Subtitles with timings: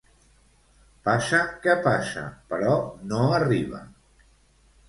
[1.07, 2.73] Passa que passa, però
[3.13, 3.87] no arriba.